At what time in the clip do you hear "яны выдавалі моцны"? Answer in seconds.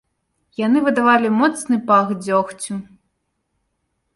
0.59-1.75